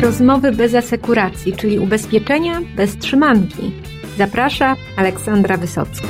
Rozmowy 0.00 0.52
bez 0.52 0.74
asekuracji, 0.74 1.52
czyli 1.52 1.78
ubezpieczenia 1.78 2.60
bez 2.76 2.96
trzymanki. 2.96 3.72
Zaprasza 4.18 4.76
Aleksandra 4.96 5.56
Wysocka. 5.56 6.08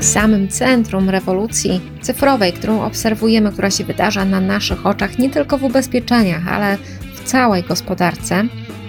Samym 0.00 0.48
centrum 0.48 1.10
rewolucji 1.10 1.80
cyfrowej, 2.00 2.52
którą 2.52 2.82
obserwujemy, 2.82 3.52
która 3.52 3.70
się 3.70 3.84
wydarza 3.84 4.24
na 4.24 4.40
naszych 4.40 4.86
oczach, 4.86 5.18
nie 5.18 5.30
tylko 5.30 5.58
w 5.58 5.64
ubezpieczeniach, 5.64 6.48
ale 6.48 6.78
w 7.14 7.24
całej 7.24 7.62
gospodarce, 7.62 8.44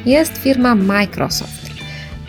jest 0.06 0.38
firma 0.38 0.76
Microsoft. 0.76 1.67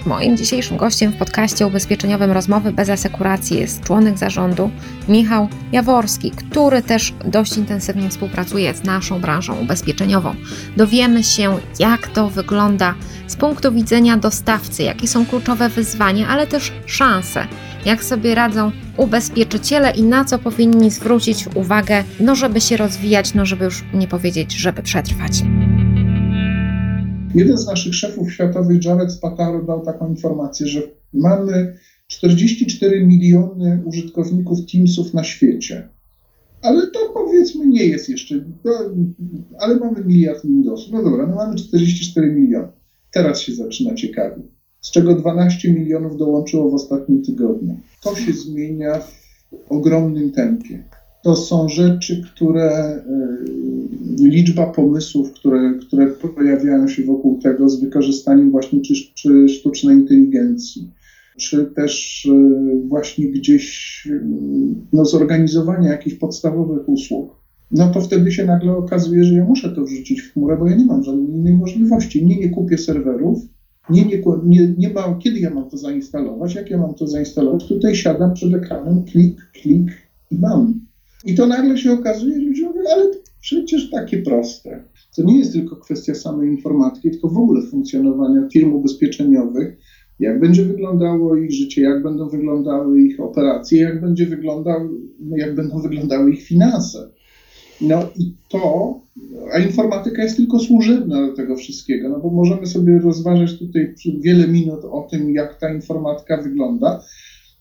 Moim 0.07 0.37
dzisiejszym 0.37 0.77
gościem 0.77 1.13
w 1.13 1.17
podcaście 1.17 1.67
ubezpieczeniowym 1.67 2.31
Rozmowy 2.31 2.73
bez 2.73 2.91
asekuracji 2.91 3.61
jest 3.61 3.85
członek 3.85 4.19
zarządu 4.19 4.71
Michał 5.09 5.49
Jaworski, 5.73 6.31
który 6.31 6.83
też 6.83 7.15
dość 7.25 7.57
intensywnie 7.57 8.11
współpracuje 8.11 8.75
z 8.75 8.85
naszą 8.85 9.21
branżą 9.21 9.57
ubezpieczeniową. 9.57 10.35
Dowiemy 10.77 11.25
się, 11.25 11.59
jak 11.79 12.09
to 12.09 12.31
wygląda 12.31 12.95
z 13.27 13.37
punktu 13.37 13.73
widzenia 13.73 14.17
dostawcy, 14.17 14.83
jakie 14.83 15.09
są 15.09 15.27
kluczowe 15.27 15.69
wyzwania, 15.69 16.29
ale 16.29 16.47
też 16.47 16.73
szanse, 16.87 17.47
jak 17.85 18.05
sobie 18.05 18.35
radzą 18.35 18.73
ubezpieczyciele 18.97 19.91
i 19.91 20.03
na 20.03 20.25
co 20.25 20.39
powinni 20.39 20.91
zwrócić 20.91 21.47
uwagę, 21.55 22.05
no 22.21 22.35
żeby 22.35 22.61
się 22.61 22.77
rozwijać, 22.77 23.35
no 23.35 23.47
żeby 23.47 23.65
już 23.65 23.85
nie 23.95 24.09
powiedzieć, 24.09 24.53
żeby 24.53 24.83
przetrwać. 24.83 25.43
Jeden 27.35 27.59
z 27.59 27.67
naszych 27.67 27.95
szefów 27.95 28.33
światowych, 28.33 28.85
Jared 28.85 29.13
Spataro, 29.13 29.63
dał 29.63 29.85
taką 29.85 30.09
informację, 30.09 30.67
że 30.67 30.83
mamy 31.13 31.79
44 32.07 33.07
miliony 33.07 33.83
użytkowników 33.85 34.59
Teamsów 34.73 35.15
na 35.15 35.25
świecie. 35.25 35.89
Ale 36.63 36.87
to 36.87 36.99
powiedzmy 37.15 37.67
nie 37.67 37.85
jest 37.85 38.09
jeszcze, 38.09 38.35
ale 39.59 39.77
mamy 39.77 40.05
miliard 40.05 40.47
Windowsów. 40.47 40.93
No 40.93 41.03
dobra, 41.03 41.27
no 41.27 41.35
mamy 41.37 41.57
44 41.57 42.33
miliony. 42.33 42.69
Teraz 43.13 43.41
się 43.41 43.55
zaczyna 43.55 43.95
ciekawie. 43.95 44.43
Z 44.81 44.91
czego 44.91 45.15
12 45.15 45.73
milionów 45.73 46.17
dołączyło 46.17 46.71
w 46.71 46.75
ostatnim 46.75 47.23
tygodniu. 47.23 47.81
To 48.03 48.17
się 48.17 48.33
zmienia 48.33 48.99
w 48.99 49.73
ogromnym 49.73 50.33
tempie 50.33 50.85
to 51.23 51.37
są 51.37 51.69
rzeczy, 51.69 52.23
które 52.23 52.71
e, 52.73 53.03
liczba 54.19 54.67
pomysłów, 54.67 55.33
które, 55.33 55.75
które 55.75 56.07
pojawiają 56.07 56.89
się 56.89 57.03
wokół 57.03 57.39
tego 57.39 57.69
z 57.69 57.81
wykorzystaniem 57.81 58.51
właśnie 58.51 58.81
czy, 58.81 58.95
czy 59.15 59.49
sztucznej 59.49 59.97
inteligencji, 59.97 60.91
czy 61.37 61.65
też 61.65 62.27
e, 62.33 62.89
właśnie 62.89 63.27
gdzieś 63.27 64.09
no, 64.93 65.05
zorganizowania 65.05 65.91
jakichś 65.91 66.17
podstawowych 66.17 66.89
usług, 66.89 67.39
no 67.71 67.89
to 67.89 68.01
wtedy 68.01 68.33
się 68.33 68.45
nagle 68.45 68.77
okazuje, 68.77 69.25
że 69.25 69.35
ja 69.35 69.45
muszę 69.45 69.71
to 69.71 69.85
wrzucić 69.85 70.21
w 70.21 70.33
chmurę, 70.33 70.57
bo 70.57 70.69
ja 70.69 70.77
nie 70.77 70.85
mam 70.85 71.05
żadnej 71.05 71.31
innej 71.31 71.57
możliwości. 71.57 72.27
Nie, 72.27 72.37
nie 72.37 72.51
kupię 72.51 72.79
serwerów, 72.79 73.39
nie, 73.91 74.05
nie, 74.05 74.23
nie, 74.45 74.75
nie 74.79 74.89
mam, 74.89 75.19
kiedy 75.19 75.41
ja 75.41 75.51
mam 75.51 75.71
to 75.71 75.77
zainstalować, 75.77 76.55
jak 76.55 76.71
ja 76.71 76.79
mam 76.79 76.95
to 76.95 77.07
zainstalować. 77.07 77.69
Tutaj 77.69 77.95
siadam 77.95 78.35
przed 78.35 78.55
ekranem, 78.55 79.05
klik, 79.05 79.51
klik 79.53 79.91
i 80.31 80.39
mam. 80.39 80.88
I 81.29 81.35
to 81.35 81.47
nagle 81.47 81.79
się 81.79 81.93
okazuje, 81.93 82.41
że 82.41 82.47
ludzie 82.47 82.67
mówią, 82.67 82.81
ale 82.95 83.11
przecież 83.41 83.91
takie 83.91 84.19
proste. 84.23 84.85
To 85.17 85.23
nie 85.23 85.39
jest 85.39 85.53
tylko 85.53 85.77
kwestia 85.77 86.15
samej 86.15 86.49
informatyki, 86.49 87.11
tylko 87.11 87.29
w 87.29 87.39
ogóle 87.39 87.63
funkcjonowania 87.63 88.49
firm 88.53 88.73
ubezpieczeniowych, 88.73 89.77
jak 90.19 90.41
będzie 90.41 90.65
wyglądało 90.65 91.37
ich 91.37 91.53
życie, 91.53 91.83
jak 91.83 92.03
będą 92.03 92.29
wyglądały 92.29 93.03
ich 93.03 93.21
operacje, 93.21 93.83
jak, 93.83 94.01
będzie 94.01 94.27
wyglądał, 94.27 94.89
jak 95.37 95.55
będą 95.55 95.83
wyglądały 95.83 96.33
ich 96.33 96.43
finanse. 96.43 97.11
No 97.81 98.03
i 98.19 98.35
to, 98.49 98.95
a 99.53 99.59
informatyka 99.59 100.23
jest 100.23 100.37
tylko 100.37 100.59
służebna 100.59 101.27
do 101.27 101.33
tego 101.33 101.57
wszystkiego, 101.57 102.09
no 102.09 102.21
bo 102.21 102.31
możemy 102.31 102.67
sobie 102.67 102.99
rozważać 102.99 103.59
tutaj 103.59 103.95
wiele 104.21 104.49
minut 104.49 104.85
o 104.85 105.09
tym, 105.11 105.35
jak 105.35 105.61
ta 105.61 105.75
informatyka 105.75 106.43
wygląda, 106.43 107.01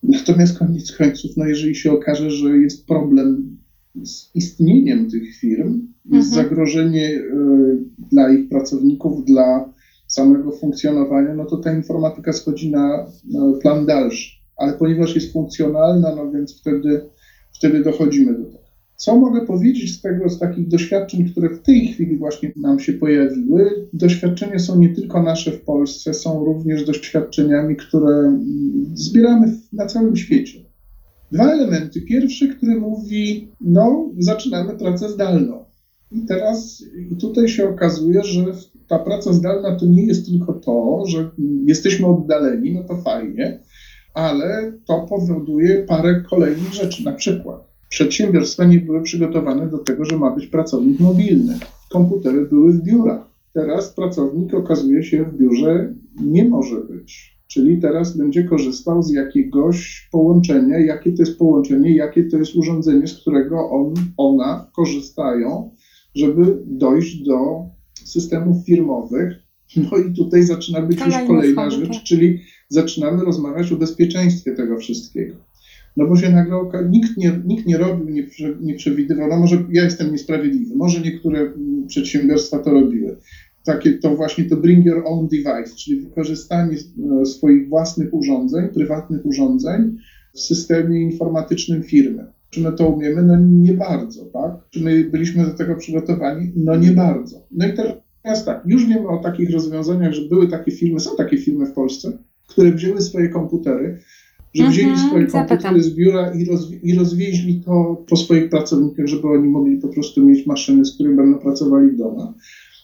Natomiast 0.04 0.60
koniec 0.60 0.92
końców, 0.92 1.32
no 1.38 1.46
jeżeli 1.46 1.76
się 1.76 1.92
okaże, 1.92 2.32
że 2.32 2.58
jest 2.58 2.88
problem 2.88 3.57
z 4.04 4.32
istnieniem 4.36 5.10
tych 5.10 5.36
firm, 5.36 5.88
jest 6.06 6.30
mhm. 6.30 6.50
zagrożenie 6.50 7.10
y, 7.10 7.78
dla 8.12 8.34
ich 8.34 8.50
pracowników, 8.50 9.26
dla 9.26 9.74
samego 10.08 10.52
funkcjonowania, 10.52 11.34
no 11.34 11.46
to 11.46 11.58
ta 11.58 11.74
informatyka 11.74 12.34
schodzi 12.34 12.72
na, 12.72 13.08
na 13.32 13.54
plan 13.62 13.86
dalszy. 13.86 14.38
Ale 14.58 14.74
ponieważ 14.74 15.16
jest 15.16 15.34
funkcjonalna, 15.34 16.16
no 16.16 16.32
więc 16.32 16.60
wtedy, 16.60 17.02
wtedy 17.54 17.84
dochodzimy 17.84 18.38
do 18.38 18.46
tego. 18.46 18.68
Co 18.96 19.20
mogę 19.20 19.46
powiedzieć 19.46 19.94
z 19.98 20.02
tego, 20.02 20.30
z 20.30 20.40
takich 20.40 20.68
doświadczeń, 20.68 21.30
które 21.30 21.50
w 21.50 21.62
tej 21.62 21.88
chwili 21.88 22.18
właśnie 22.18 22.52
nam 22.56 22.80
się 22.80 22.94
pojawiły? 22.94 23.88
Doświadczenia 23.94 24.60
są 24.60 24.80
nie 24.80 24.90
tylko 24.90 25.24
nasze 25.24 25.52
w 25.52 25.62
Polsce, 25.62 26.14
są 26.14 26.46
również 26.46 26.86
doświadczeniami, 26.86 27.76
które 27.76 28.40
zbieramy 28.94 29.54
na 29.74 29.86
całym 29.86 30.16
świecie. 30.16 30.60
Dwa 31.32 31.52
elementy. 31.52 32.02
Pierwszy, 32.02 32.48
który 32.48 32.80
mówi, 32.80 33.52
no, 33.62 34.10
zaczynamy 34.18 34.78
pracę 34.78 35.10
zdalną. 35.10 35.66
I 36.12 36.26
teraz 36.26 36.84
i 37.12 37.16
tutaj 37.16 37.48
się 37.48 37.70
okazuje, 37.70 38.24
że 38.24 38.46
ta 38.88 39.00
praca 39.00 39.34
zdalna 39.34 39.76
to 39.76 39.86
nie 39.86 40.06
jest 40.06 40.26
tylko 40.26 40.54
to, 40.54 41.04
że 41.08 41.30
jesteśmy 41.66 42.08
oddaleni, 42.08 42.74
no 42.74 42.84
to 42.84 43.02
fajnie, 43.02 43.60
ale 44.14 44.74
to 44.86 45.06
powoduje 45.10 45.84
parę 45.84 46.24
kolejnych 46.30 46.74
rzeczy. 46.74 47.04
Na 47.06 47.12
przykład 47.14 47.68
Przedsiębiorstwa 47.90 48.66
nie 48.66 48.80
były 48.80 49.02
przygotowane 49.04 49.68
do 49.68 49.78
tego, 49.78 50.06
że 50.06 50.18
ma 50.18 50.32
być 50.36 50.48
pracownik 50.48 51.00
mobilny. 51.00 51.60
Komputery 51.90 52.46
były 52.46 52.74
w 52.74 52.84
biurach. 52.84 53.28
Teraz 53.54 53.94
pracownik 53.94 54.54
okazuje 54.54 55.04
się 55.04 55.24
w 55.24 55.38
biurze 55.38 55.94
nie 56.22 56.50
może 56.50 56.76
być. 56.76 57.37
Czyli 57.58 57.78
teraz 57.78 58.18
będzie 58.18 58.44
korzystał 58.44 59.04
z 59.04 59.12
jakiegoś 59.12 60.10
połączenia, 60.12 60.80
jakie 60.80 61.12
to 61.12 61.22
jest 61.22 61.38
połączenie, 61.38 61.96
jakie 61.96 62.24
to 62.24 62.38
jest 62.38 62.56
urządzenie, 62.56 63.08
z 63.08 63.22
którego 63.22 63.70
on, 63.70 63.94
ona 64.18 64.72
korzystają, 64.76 65.72
żeby 66.16 66.58
dojść 66.66 67.24
do 67.24 67.66
systemów 68.04 68.66
firmowych. 68.66 69.34
No 69.78 69.98
i 69.98 70.14
tutaj 70.14 70.44
zaczyna 70.44 70.82
być 70.82 71.00
już 71.06 71.16
kolejna 71.28 71.70
rzecz, 71.70 71.94
tak. 71.94 72.04
czyli 72.04 72.40
zaczynamy 72.70 73.26
rozmawiać 73.26 73.72
o 73.72 73.76
bezpieczeństwie 73.76 74.52
tego 74.52 74.78
wszystkiego. 74.78 75.36
No 75.98 76.08
bo 76.08 76.16
się 76.16 76.30
nagle 76.30 76.58
nikt 76.90 77.18
nie, 77.18 77.42
nikt 77.46 77.66
nie 77.66 77.78
robił, 77.78 78.10
nie, 78.10 78.28
nie 78.62 78.76
przewidywał, 78.76 79.30
no 79.30 79.38
może 79.38 79.64
ja 79.72 79.84
jestem 79.84 80.12
niesprawiedliwy, 80.12 80.76
może 80.76 81.02
niektóre 81.02 81.54
przedsiębiorstwa 81.88 82.60
to 82.60 82.72
robiły. 82.72 83.18
Takie 83.68 83.94
to 83.94 84.16
właśnie 84.16 84.46
to 84.46 84.58
bring 84.58 84.86
your 84.86 85.04
own 85.06 85.28
device, 85.28 85.76
czyli 85.78 86.02
wykorzystanie 86.02 86.78
e, 87.22 87.26
swoich 87.26 87.70
własnych 87.70 88.14
urządzeń, 88.14 88.68
prywatnych 88.68 89.26
urządzeń 89.26 89.98
w 90.34 90.40
systemie 90.40 91.02
informatycznym 91.02 91.84
firmy. 91.84 92.26
Czy 92.50 92.62
my 92.62 92.72
to 92.72 92.88
umiemy? 92.88 93.24
No 93.24 93.38
nie 93.40 93.74
bardzo, 93.74 94.26
tak? 94.26 94.52
Czy 94.70 94.84
my 94.84 95.04
byliśmy 95.04 95.46
do 95.46 95.52
tego 95.52 95.76
przygotowani? 95.76 96.52
No 96.56 96.76
nie 96.76 96.92
bardzo. 96.92 97.48
No 97.52 97.68
i 97.68 97.74
teraz 98.24 98.46
tak, 98.46 98.64
już 98.66 98.86
wiemy 98.86 99.08
o 99.08 99.18
takich 99.18 99.52
rozwiązaniach, 99.52 100.14
że 100.14 100.22
były 100.22 100.48
takie 100.48 100.72
firmy, 100.72 101.00
są 101.00 101.16
takie 101.18 101.38
firmy 101.38 101.66
w 101.66 101.74
Polsce, 101.74 102.18
które 102.48 102.72
wzięły 102.72 103.02
swoje 103.02 103.30
komputery, 103.30 104.00
że 104.54 104.70
wzięli 104.70 104.90
mhm, 104.90 105.08
swoje 105.10 105.28
komputery 105.28 105.84
z 105.84 105.96
biura 105.96 106.34
i, 106.34 106.46
rozwi 106.46 106.80
i 106.84 106.96
rozwieźli 106.96 107.62
to 107.66 108.04
po 108.10 108.16
swoich 108.16 108.50
pracownikach, 108.50 109.08
żeby 109.08 109.28
oni 109.28 109.50
mogli 109.50 109.78
po 109.78 109.88
prostu 109.88 110.26
mieć 110.26 110.46
maszyny, 110.46 110.86
z 110.86 110.94
którymi 110.94 111.16
będą 111.16 111.40
pracowali 111.40 111.92
w 111.92 111.98
domu. 111.98 112.34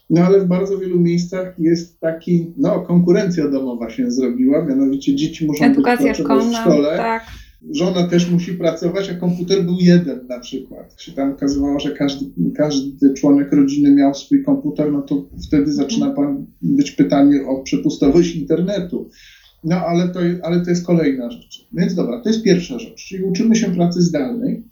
No 0.09 0.21
ale 0.21 0.39
w 0.39 0.47
bardzo 0.47 0.77
wielu 0.77 0.99
miejscach 0.99 1.59
jest 1.59 1.99
taki, 1.99 2.53
no 2.57 2.81
konkurencja 2.81 3.47
domowa 3.47 3.89
się 3.89 4.11
zrobiła, 4.11 4.65
mianowicie 4.65 5.15
dzieci 5.15 5.45
muszą 5.45 5.65
Edukacja 5.65 6.07
być 6.07 6.17
szkolna, 6.17 6.59
w 6.59 6.61
szkole. 6.61 6.97
Tak. 6.97 7.23
Żona 7.71 8.07
też 8.07 8.31
musi 8.31 8.53
pracować, 8.53 9.09
a 9.09 9.13
komputer 9.13 9.63
był 9.63 9.77
jeden 9.79 10.27
na 10.27 10.39
przykład. 10.39 11.01
Się 11.01 11.11
tam 11.11 11.31
okazywało, 11.31 11.79
że 11.79 11.91
każdy, 11.91 12.25
każdy 12.55 13.13
członek 13.13 13.51
rodziny 13.51 13.91
miał 13.91 14.15
swój 14.15 14.43
komputer, 14.43 14.91
no 14.91 15.01
to 15.01 15.25
wtedy 15.47 15.73
zaczyna 15.73 16.09
pan 16.09 16.45
być 16.61 16.91
pytanie 16.91 17.45
o 17.47 17.63
przepustowość 17.63 18.35
internetu. 18.35 19.09
No 19.63 19.75
ale 19.75 20.09
to, 20.09 20.19
ale 20.43 20.61
to 20.63 20.69
jest 20.69 20.85
kolejna 20.85 21.31
rzecz. 21.31 21.67
Więc 21.73 21.95
dobra, 21.95 22.21
to 22.21 22.29
jest 22.29 22.43
pierwsza 22.43 22.79
rzecz, 22.79 23.05
czyli 23.07 23.23
uczymy 23.23 23.55
się 23.55 23.75
pracy 23.75 24.01
zdalnej, 24.01 24.63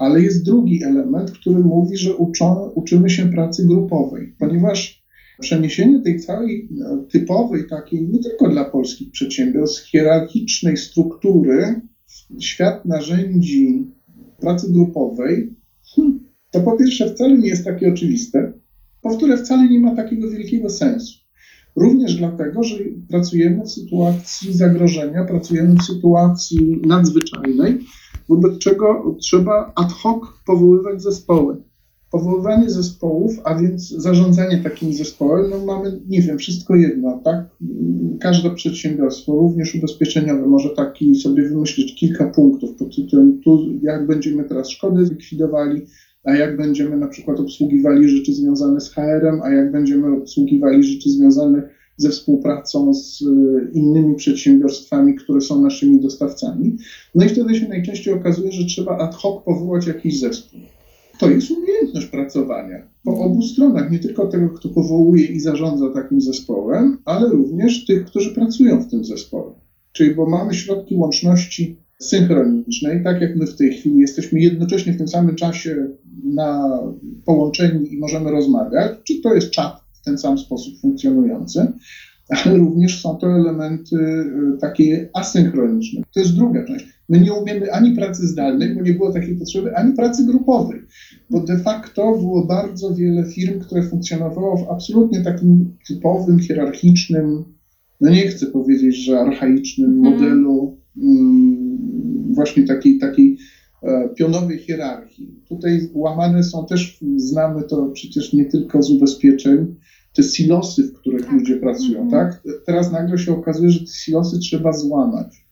ale 0.00 0.22
jest 0.22 0.44
drugi 0.44 0.84
element, 0.84 1.30
który 1.30 1.58
mówi, 1.58 1.96
że 1.96 2.16
uczą, 2.16 2.70
uczymy 2.74 3.10
się 3.10 3.26
pracy 3.26 3.66
grupowej, 3.66 4.34
ponieważ 4.38 5.04
przeniesienie 5.40 6.00
tej 6.00 6.20
całej 6.20 6.68
no, 6.70 6.96
typowej, 6.96 7.68
takiej 7.70 8.08
nie 8.08 8.18
tylko 8.18 8.48
dla 8.48 8.64
polskich 8.64 9.10
przedsiębiorstw, 9.10 9.86
hierarchicznej 9.90 10.76
struktury 10.76 11.80
w 12.30 12.42
świat 12.42 12.84
narzędzi 12.84 13.86
pracy 14.38 14.72
grupowej, 14.72 15.54
hmm, 15.96 16.20
to 16.50 16.60
po 16.60 16.76
pierwsze 16.76 17.14
wcale 17.14 17.38
nie 17.38 17.48
jest 17.48 17.64
takie 17.64 17.92
oczywiste, 17.92 18.52
po 19.02 19.10
wtóre 19.10 19.36
wcale 19.36 19.68
nie 19.68 19.80
ma 19.80 19.96
takiego 19.96 20.30
wielkiego 20.30 20.70
sensu. 20.70 21.18
Również 21.76 22.14
dlatego, 22.14 22.62
że 22.62 22.74
pracujemy 23.08 23.64
w 23.64 23.70
sytuacji 23.70 24.52
zagrożenia, 24.52 25.24
pracujemy 25.24 25.74
w 25.74 25.82
sytuacji 25.82 26.80
nadzwyczajnej, 26.86 27.78
wobec 28.30 28.58
czego 28.58 29.16
trzeba 29.20 29.72
ad 29.74 29.92
hoc 29.92 30.22
powoływać 30.46 31.02
zespoły. 31.02 31.56
powoływanie 32.12 32.70
zespołów, 32.70 33.32
a 33.44 33.54
więc 33.54 33.88
zarządzanie 33.88 34.58
takim 34.58 34.92
zespołem, 34.92 35.50
no 35.50 35.66
mamy, 35.66 36.00
nie 36.08 36.22
wiem, 36.22 36.38
wszystko 36.38 36.76
jedno, 36.76 37.20
tak? 37.24 37.48
Każde 38.20 38.50
przedsiębiorstwo, 38.50 39.32
również 39.32 39.74
ubezpieczeniowe, 39.74 40.46
może 40.46 40.70
taki 40.70 41.14
sobie 41.14 41.48
wymyślić 41.48 41.94
kilka 42.00 42.24
punktów 42.26 42.76
pod 42.76 42.96
tytułem, 42.96 43.40
tu 43.44 43.58
jak 43.82 44.06
będziemy 44.06 44.44
teraz 44.44 44.70
szkody 44.70 45.06
zlikwidowali, 45.06 45.82
a 46.24 46.34
jak 46.34 46.56
będziemy 46.56 46.96
na 46.96 47.08
przykład 47.08 47.40
obsługiwali 47.40 48.08
rzeczy 48.08 48.34
związane 48.34 48.80
z 48.80 48.94
HR-em, 48.94 49.40
a 49.42 49.50
jak 49.50 49.72
będziemy 49.72 50.16
obsługiwali 50.16 50.82
rzeczy 50.82 51.10
związane 51.10 51.68
ze 52.00 52.10
współpracą 52.10 52.94
z 52.94 53.22
e, 53.22 53.26
innymi 53.72 54.14
przedsiębiorstwami, 54.14 55.14
które 55.14 55.40
są 55.40 55.62
naszymi 55.62 56.00
dostawcami. 56.00 56.76
No 57.14 57.24
i 57.24 57.28
wtedy 57.28 57.54
się 57.54 57.68
najczęściej 57.68 58.14
okazuje, 58.14 58.52
że 58.52 58.64
trzeba 58.64 58.98
ad 58.98 59.14
hoc 59.14 59.44
powołać 59.44 59.86
jakiś 59.86 60.20
zespół. 60.20 60.60
To 61.18 61.30
jest 61.30 61.50
umiejętność 61.50 62.06
pracowania 62.06 62.88
po 63.04 63.18
obu 63.18 63.42
stronach, 63.42 63.90
nie 63.90 63.98
tylko 63.98 64.26
tego, 64.26 64.48
kto 64.48 64.68
powołuje 64.68 65.26
i 65.26 65.40
zarządza 65.40 65.90
takim 65.90 66.20
zespołem, 66.20 66.98
ale 67.04 67.28
również 67.28 67.84
tych, 67.84 68.04
którzy 68.04 68.34
pracują 68.34 68.82
w 68.82 68.90
tym 68.90 69.04
zespole. 69.04 69.52
Czyli 69.92 70.14
bo 70.14 70.26
mamy 70.26 70.54
środki 70.54 70.96
łączności 70.96 71.76
synchronicznej, 71.98 73.04
tak 73.04 73.20
jak 73.20 73.36
my 73.36 73.46
w 73.46 73.56
tej 73.56 73.72
chwili 73.72 73.98
jesteśmy 73.98 74.40
jednocześnie 74.40 74.92
w 74.92 74.98
tym 74.98 75.08
samym 75.08 75.36
czasie 75.36 75.88
na 76.24 76.78
połączeni 77.24 77.94
i 77.94 77.98
możemy 77.98 78.30
rozmawiać, 78.30 78.92
czy 79.04 79.20
to 79.20 79.34
jest 79.34 79.50
czat 79.50 79.79
w 80.00 80.04
ten 80.04 80.18
sam 80.18 80.38
sposób 80.38 80.80
funkcjonujący, 80.80 81.72
ale 82.28 82.58
również 82.58 83.02
są 83.02 83.16
to 83.16 83.26
elementy 83.26 83.96
y, 83.96 84.58
takie 84.60 85.10
asynchroniczne. 85.14 86.02
To 86.14 86.20
jest 86.20 86.34
druga 86.34 86.64
część. 86.64 86.86
My 87.08 87.20
nie 87.20 87.32
umiemy 87.32 87.72
ani 87.72 87.92
pracy 87.96 88.26
zdalnej, 88.26 88.74
bo 88.74 88.82
nie 88.82 88.92
było 88.92 89.12
takiej 89.12 89.36
potrzeby, 89.36 89.76
ani 89.76 89.92
pracy 89.92 90.26
grupowej, 90.26 90.80
bo 91.30 91.40
de 91.40 91.58
facto 91.58 92.18
było 92.18 92.46
bardzo 92.46 92.94
wiele 92.94 93.24
firm, 93.24 93.60
które 93.60 93.82
funkcjonowało 93.82 94.56
w 94.56 94.70
absolutnie 94.70 95.24
takim 95.24 95.76
typowym, 95.88 96.38
hierarchicznym, 96.38 97.44
no 98.00 98.10
nie 98.10 98.28
chcę 98.28 98.46
powiedzieć, 98.46 98.96
że 98.96 99.20
archaicznym 99.20 99.90
mhm. 99.90 100.14
modelu 100.14 100.78
mm, 101.02 102.34
właśnie 102.34 102.66
takiej, 102.66 102.98
takiej 102.98 103.38
e, 103.82 104.08
pionowej 104.08 104.58
hierarchii. 104.58 105.34
Tutaj 105.48 105.88
łamane 105.94 106.42
są 106.42 106.66
też, 106.66 107.00
znamy 107.16 107.62
to 107.62 107.86
przecież 107.86 108.32
nie 108.32 108.44
tylko 108.44 108.82
z 108.82 108.90
ubezpieczeń, 108.90 109.74
te 110.14 110.22
silosy, 110.22 110.82
w 110.82 110.92
których 110.92 111.24
tak. 111.24 111.32
ludzie 111.32 111.56
pracują, 111.56 112.02
mhm. 112.02 112.10
tak? 112.10 112.42
Teraz 112.66 112.92
nagle 112.92 113.18
się 113.18 113.32
okazuje, 113.32 113.70
że 113.70 113.80
te 113.80 113.92
silosy 113.92 114.38
trzeba 114.38 114.72
złamać. 114.72 115.46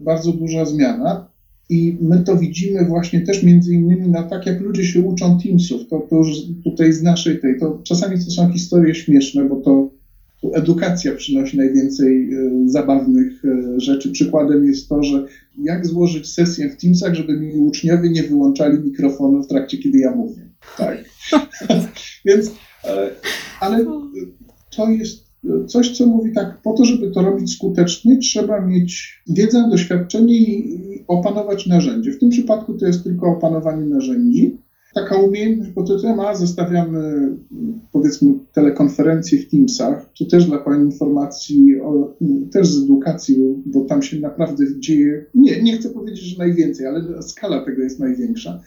Bardzo 0.00 0.32
duża 0.32 0.64
zmiana. 0.64 1.32
I 1.68 1.98
my 2.00 2.22
to 2.24 2.36
widzimy 2.36 2.84
właśnie 2.84 3.20
też 3.20 3.42
między 3.42 3.74
innymi 3.74 4.08
na 4.08 4.22
tak, 4.22 4.46
jak 4.46 4.60
ludzie 4.60 4.84
się 4.84 5.00
uczą 5.00 5.38
Teamsów. 5.38 5.88
To, 5.88 6.06
to 6.10 6.16
już 6.16 6.28
tutaj 6.64 6.92
z 6.92 7.02
naszej 7.02 7.40
tej, 7.40 7.58
to 7.58 7.80
czasami 7.84 8.24
to 8.24 8.30
są 8.30 8.52
historie 8.52 8.94
śmieszne, 8.94 9.44
bo 9.44 9.56
to, 9.56 9.90
to 10.42 10.54
edukacja 10.54 11.14
przynosi 11.14 11.56
najwięcej 11.56 12.34
e, 12.34 12.50
zabawnych 12.66 13.44
e, 13.44 13.80
rzeczy. 13.80 14.10
Przykładem 14.10 14.64
jest 14.64 14.88
to, 14.88 15.02
że 15.02 15.26
jak 15.58 15.86
złożyć 15.86 16.32
sesję 16.32 16.70
w 16.70 16.76
Teamsach, 16.76 17.14
żeby 17.14 17.40
mi 17.40 17.52
uczniowie 17.52 18.10
nie 18.10 18.22
wyłączali 18.22 18.78
mikrofonu 18.78 19.42
w 19.42 19.48
trakcie, 19.48 19.78
kiedy 19.78 19.98
ja 19.98 20.14
mówię. 20.14 20.48
Tak. 20.78 21.04
Więc 22.24 22.50
E, 22.84 23.10
ale 23.62 23.84
to 24.76 24.90
jest 24.90 25.32
coś, 25.66 25.96
co 25.96 26.06
mówi 26.06 26.32
tak, 26.32 26.62
po 26.62 26.72
to, 26.72 26.84
żeby 26.84 27.10
to 27.10 27.22
robić 27.22 27.54
skutecznie, 27.54 28.18
trzeba 28.18 28.60
mieć 28.60 29.22
wiedzę, 29.28 29.68
doświadczenie 29.70 30.38
i 30.38 31.04
opanować 31.08 31.66
narzędzie. 31.66 32.12
W 32.12 32.18
tym 32.18 32.30
przypadku 32.30 32.74
to 32.74 32.86
jest 32.86 33.04
tylko 33.04 33.26
opanowanie 33.26 33.84
narzędzi. 33.84 34.58
Taka 34.94 35.16
umiejętność 35.16 35.70
pod 35.70 35.88
tytułem, 35.88 36.20
a 36.20 36.34
zestawiamy 36.34 37.28
powiedzmy 37.92 38.34
telekonferencje 38.52 39.38
w 39.38 39.50
Teamsach, 39.50 40.12
tu 40.18 40.26
też 40.26 40.46
dla 40.46 40.58
Pani 40.58 40.84
informacji, 40.84 41.80
o, 41.80 42.16
też 42.52 42.68
z 42.68 42.84
edukacji, 42.84 43.36
bo 43.66 43.84
tam 43.84 44.02
się 44.02 44.20
naprawdę 44.20 44.64
dzieje, 44.80 45.26
nie, 45.34 45.62
nie 45.62 45.76
chcę 45.76 45.90
powiedzieć, 45.90 46.20
że 46.20 46.38
najwięcej, 46.38 46.86
ale 46.86 47.22
skala 47.22 47.64
tego 47.64 47.82
jest 47.82 48.00
największa. 48.00 48.60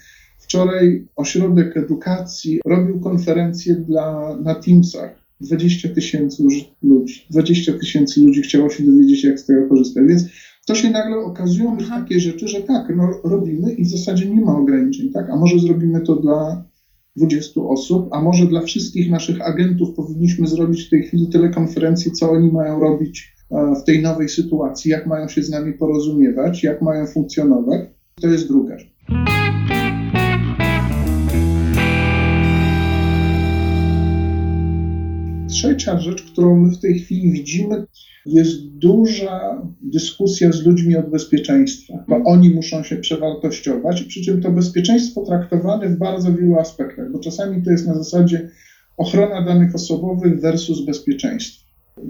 Wczoraj 0.46 1.08
ośrodek 1.16 1.78
edukacji 1.78 2.60
robił 2.66 3.00
konferencję 3.00 3.76
dla, 3.76 4.38
na 4.44 4.56
Teamsach. 4.56 5.26
20 5.42 5.90
tysięcy 5.90 6.44
ludzi. 6.84 7.26
20 7.30 7.74
tysięcy 7.74 8.22
ludzi 8.22 8.42
chciało 8.42 8.70
się 8.70 8.84
dowiedzieć, 8.84 9.24
jak 9.24 9.40
z 9.40 9.46
tego 9.46 9.70
korzystać. 9.70 10.04
Więc 10.08 10.24
to 10.68 10.76
się 10.76 10.90
nagle 10.90 11.18
okazują 11.18 11.78
takie 11.78 12.20
rzeczy, 12.20 12.48
że 12.48 12.62
tak, 12.62 12.94
no 12.96 13.10
robimy 13.24 13.74
i 13.74 13.84
w 13.84 13.90
zasadzie 13.90 14.30
nie 14.30 14.42
ma 14.42 14.58
ograniczeń, 14.58 15.12
tak? 15.12 15.30
A 15.30 15.36
może 15.36 15.60
zrobimy 15.60 16.02
to 16.02 16.16
dla 16.16 16.66
20 17.16 17.62
osób, 17.62 18.10
a 18.12 18.22
może 18.22 18.46
dla 18.46 18.62
wszystkich 18.62 19.12
naszych 19.12 19.42
agentów 19.42 19.96
powinniśmy 19.96 20.48
zrobić 20.48 20.84
w 20.84 20.90
tej 20.90 21.04
chwili 21.04 21.30
telekonferencję, 21.30 22.12
co 22.12 22.32
oni 22.32 22.52
mają 22.52 22.80
robić 22.80 23.36
e, 23.52 23.76
w 23.82 23.84
tej 23.84 24.02
nowej 24.02 24.30
sytuacji, 24.30 24.92
jak 24.92 25.08
mają 25.08 25.28
się 25.28 25.44
z 25.44 25.50
nami 25.50 25.74
porozumiewać, 25.74 26.64
jak 26.64 26.82
mają 26.82 27.08
funkcjonować. 27.08 27.82
To 28.22 28.28
jest 28.28 28.48
druga 28.48 28.80
rzecz. 28.80 28.96
Trzecia 35.56 36.00
rzecz, 36.00 36.24
którą 36.24 36.56
my 36.56 36.72
w 36.72 36.80
tej 36.80 37.00
chwili 37.00 37.32
widzimy, 37.32 37.86
jest 38.26 38.68
duża 38.68 39.62
dyskusja 39.82 40.52
z 40.52 40.66
ludźmi 40.66 40.98
od 40.98 41.10
bezpieczeństwa, 41.10 42.04
bo 42.08 42.24
oni 42.26 42.50
muszą 42.50 42.84
się 42.84 42.96
przewartościować, 42.98 44.04
przy 44.04 44.22
czym 44.22 44.42
to 44.42 44.52
bezpieczeństwo 44.52 45.26
traktowane 45.26 45.90
w 45.90 45.98
bardzo 45.98 46.34
wielu 46.34 46.60
aspektach, 46.60 47.12
bo 47.12 47.20
czasami 47.20 47.64
to 47.64 47.72
jest 47.72 47.88
na 47.88 47.96
zasadzie 47.96 48.50
ochrona 48.98 49.46
danych 49.46 49.76
osobowych 49.76 50.42
versus 50.42 50.86
bezpieczeństwo, 50.86 51.66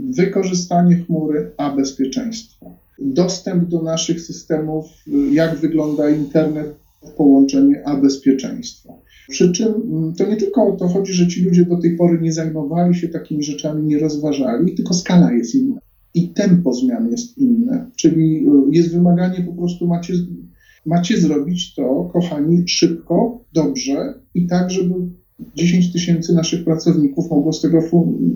wykorzystanie 0.09 0.95
chmury, 0.95 1.51
a 1.57 1.75
bezpieczeństwo, 1.75 2.71
dostęp 2.99 3.69
do 3.69 3.81
naszych 3.81 4.21
systemów, 4.21 4.85
jak 5.31 5.55
wygląda 5.55 6.09
internet, 6.09 6.75
połączenie, 7.17 7.83
a 7.85 7.95
bezpieczeństwo. 7.97 9.04
Przy 9.29 9.51
czym 9.51 9.67
mm, 9.67 10.13
to 10.13 10.27
nie 10.27 10.37
tylko 10.37 10.67
o 10.67 10.71
to 10.71 10.87
chodzi, 10.87 11.13
że 11.13 11.27
ci 11.27 11.43
ludzie 11.43 11.65
do 11.65 11.77
tej 11.77 11.97
pory 11.97 12.19
nie 12.21 12.33
zajmowali 12.33 12.95
się 12.95 13.07
takimi 13.07 13.43
rzeczami, 13.43 13.83
nie 13.83 13.99
rozważali, 13.99 14.75
tylko 14.75 14.93
skala 14.93 15.33
jest 15.33 15.55
inna 15.55 15.79
i 16.15 16.29
tempo 16.29 16.73
zmian 16.73 17.11
jest 17.11 17.37
inne. 17.37 17.91
Czyli 17.95 18.47
y, 18.47 18.49
jest 18.71 18.93
wymaganie, 18.93 19.43
po 19.43 19.53
prostu 19.53 19.87
macie, 19.87 20.13
macie 20.85 21.17
zrobić 21.17 21.75
to, 21.75 22.09
kochani, 22.13 22.67
szybko, 22.67 23.45
dobrze 23.53 24.13
i 24.33 24.47
tak, 24.47 24.71
żeby 24.71 24.93
10 25.55 25.93
tysięcy 25.93 26.33
naszych 26.33 26.63
pracowników 26.63 27.29
mogło 27.29 27.53
z 27.53 27.61
tego 27.61 27.79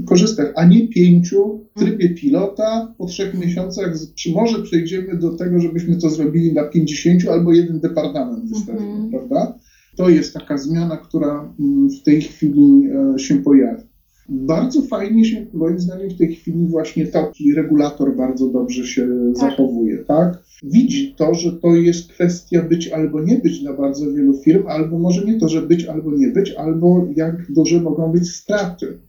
korzystać, 0.05 0.47
a 0.55 0.65
nie 0.65 0.87
pięciu 0.87 1.65
w 1.75 1.79
trybie 1.79 2.09
pilota. 2.09 2.93
Po 2.97 3.05
trzech 3.05 3.39
miesiącach 3.39 3.93
może 4.35 4.63
przejdziemy 4.63 5.17
do 5.17 5.29
tego, 5.35 5.59
żebyśmy 5.59 5.97
to 5.97 6.09
zrobili 6.09 6.53
na 6.53 6.63
50 6.63 7.27
albo 7.27 7.53
jeden 7.53 7.79
departament 7.79 8.49
wystawimy, 8.49 8.91
mm 8.91 9.07
-hmm. 9.07 9.09
prawda? 9.09 9.59
To 9.99 10.09
jest 10.09 10.33
taka 10.33 10.57
zmiana, 10.57 10.97
która 10.97 11.53
mm, 11.59 11.89
w 11.89 12.03
tej 12.03 12.21
chwili 12.21 12.89
e, 13.15 13.19
się 13.19 13.35
pojawia. 13.35 13.83
Bardzo 14.29 14.81
fajnie 14.81 15.25
się, 15.25 15.45
moim 15.53 15.79
zdaniem, 15.79 16.09
w 16.09 16.17
tej 16.17 16.35
chwili 16.35 16.67
właśnie 16.67 17.07
taki 17.07 17.53
regulator 17.53 18.15
bardzo 18.15 18.47
dobrze 18.47 18.87
się 18.87 19.07
tak. 19.07 19.37
zachowuje, 19.37 19.97
tak? 19.97 20.43
Widzi 20.63 21.15
to, 21.17 21.33
że 21.33 21.51
to 21.51 21.75
jest 21.75 22.11
kwestia 22.11 22.61
być 22.61 22.87
albo 22.87 23.23
nie 23.23 23.35
być 23.35 23.59
dla 23.59 23.73
bardzo 23.73 24.11
wielu 24.11 24.33
firm, 24.33 24.67
albo 24.67 24.99
może 24.99 25.25
nie 25.25 25.39
to, 25.39 25.49
że 25.49 25.61
być 25.61 25.85
albo 25.85 26.11
nie 26.11 26.27
być, 26.27 26.51
albo 26.51 27.07
jak 27.15 27.51
duże 27.51 27.81
mogą 27.81 28.11
być 28.11 28.29
straty, 28.29 28.99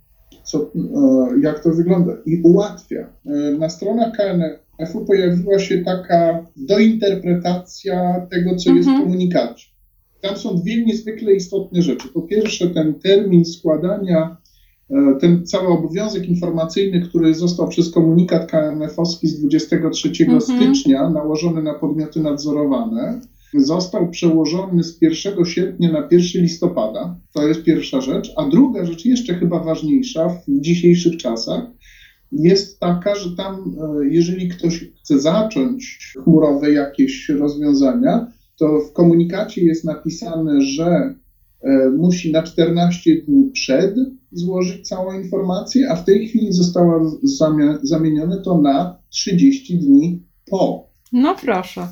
co, 0.45 0.73
e, 0.75 1.41
jak 1.41 1.63
to 1.63 1.71
wygląda 1.71 2.13
i 2.27 2.43
ułatwia. 2.43 3.13
E, 3.27 3.53
na 3.59 3.69
stronach 3.69 4.13
KNF-u 4.17 5.05
pojawiła 5.05 5.59
się 5.59 5.79
taka 5.79 6.47
dointerpretacja 6.57 8.27
tego, 8.31 8.57
co 8.57 8.71
mhm. 8.71 8.77
jest 8.77 8.89
w 8.89 9.03
komunikacie. 9.03 9.70
Tam 10.21 10.37
są 10.37 10.57
dwie 10.57 10.85
niezwykle 10.85 11.33
istotne 11.33 11.83
rzeczy. 11.83 12.09
Po 12.09 12.23
pierwsze, 12.23 12.71
ten 12.71 12.95
termin 12.95 13.45
składania, 13.45 14.37
e, 14.91 15.17
ten 15.21 15.47
cały 15.47 15.69
obowiązek 15.69 16.29
informacyjny, 16.29 17.01
który 17.01 17.35
został 17.35 17.69
przez 17.69 17.91
komunikat 17.91 18.51
KNF-owski 18.51 19.29
z 19.29 19.39
23 19.39 20.25
mhm. 20.25 20.41
stycznia 20.41 21.11
nałożony 21.11 21.63
na 21.63 21.75
podmioty 21.75 22.21
nadzorowane, 22.21 23.21
został 23.55 24.11
przełożony 24.11 24.85
z 24.85 25.03
1 25.03 25.45
sierpnia 25.45 25.93
na 25.93 26.09
1 26.11 26.43
listopada. 26.43 27.17
To 27.33 27.49
jest 27.49 27.63
pierwsza 27.63 28.01
rzecz. 28.01 28.33
A 28.37 28.49
druga 28.49 28.85
rzecz, 28.85 29.05
jeszcze 29.05 29.35
chyba 29.35 29.59
ważniejsza 29.59 30.29
w 30.29 30.43
dzisiejszych 30.49 31.17
czasach, 31.17 31.65
jest 32.33 32.81
taka, 32.81 33.15
że 33.15 33.37
tam, 33.37 33.55
e, 33.55 34.07
jeżeli 34.09 34.49
ktoś 34.49 34.85
chce 35.01 35.21
zacząć 35.21 36.13
chmurowe 36.25 36.73
jakieś 36.73 37.29
rozwiązania, 37.29 38.27
to 38.61 38.81
w 38.81 38.93
komunikacie 38.93 39.65
jest 39.65 39.85
napisane, 39.85 40.63
że 40.63 41.15
e, 41.63 41.91
musi 41.91 42.33
na 42.33 42.43
14 42.43 43.23
dni 43.23 43.51
przed 43.51 43.95
złożyć 44.33 44.89
całą 44.89 45.21
informację, 45.21 45.91
a 45.91 45.97
w 45.97 46.05
tej 46.05 46.29
chwili 46.29 46.53
zostało 46.53 47.21
zamienione 47.83 48.43
to 48.43 48.59
na 48.59 48.99
30 49.09 49.79
dni 49.79 50.23
po. 50.51 50.91
No 51.13 51.37
proszę. 51.45 51.89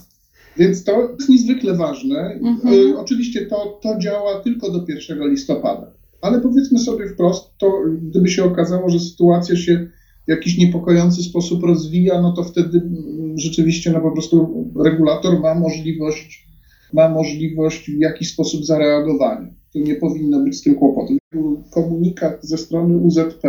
Więc 0.56 0.84
to 0.84 1.08
jest 1.18 1.28
niezwykle 1.28 1.74
ważne. 1.74 2.18
Mhm. 2.42 2.74
E, 2.74 2.98
Oczywiście 2.98 3.46
to, 3.46 3.80
to 3.82 3.98
działa 3.98 4.40
tylko 4.40 4.70
do 4.70 4.84
1 4.88 5.30
listopada. 5.30 5.92
Ale 6.20 6.40
powiedzmy 6.40 6.78
sobie 6.78 7.08
wprost, 7.08 7.50
to 7.58 7.72
gdyby 8.02 8.28
się 8.28 8.44
okazało, 8.44 8.90
że 8.90 9.00
sytuacja 9.00 9.56
się 9.56 9.88
w 10.26 10.30
jakiś 10.30 10.58
niepokojący 10.58 11.22
sposób 11.22 11.62
rozwija, 11.62 12.22
no 12.22 12.32
to 12.32 12.44
wtedy 12.44 12.78
mm, 12.78 13.38
rzeczywiście 13.38 13.92
no 13.92 14.00
po 14.00 14.10
prostu 14.10 14.64
regulator 14.84 15.40
ma 15.40 15.54
możliwość, 15.54 16.47
ma 16.92 17.08
możliwość 17.08 17.90
w 17.90 18.00
jakiś 18.00 18.32
sposób 18.32 18.64
zareagowania. 18.64 19.48
Tu 19.72 19.78
nie 19.78 19.94
powinno 19.94 20.40
być 20.40 20.56
z 20.56 20.62
tym 20.62 20.74
kłopotu. 20.74 21.18
Był 21.32 21.62
komunikat 21.70 22.38
ze 22.42 22.58
strony 22.58 22.96
UZP, 22.96 23.42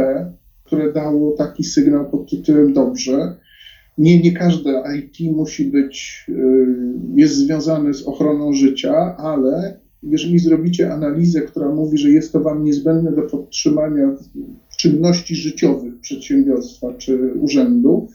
które 0.64 0.94
dało 0.94 1.32
taki 1.32 1.64
sygnał 1.64 2.10
pod 2.10 2.30
tytułem 2.30 2.74
dobrze. 2.74 3.36
Nie, 3.98 4.22
nie 4.22 4.32
każde 4.32 4.84
IT 4.98 5.36
musi 5.36 5.66
być, 5.66 6.26
y, 6.30 6.34
jest 7.16 7.36
związane 7.36 7.94
z 7.94 8.04
ochroną 8.04 8.54
życia, 8.54 9.18
ale 9.18 9.80
jeżeli 10.04 10.40
zrobicie 10.40 10.94
analizę, 10.94 11.42
która 11.42 11.70
mówi, 11.70 11.98
że 11.98 12.10
jest 12.10 12.32
to 12.32 12.40
Wam 12.40 12.64
niezbędne 12.64 13.12
do 13.12 13.22
podtrzymania 13.22 14.16
czynności 14.78 15.36
życiowych 15.36 16.00
przedsiębiorstwa 16.00 16.94
czy 16.94 17.34
urzędu, 17.34 18.08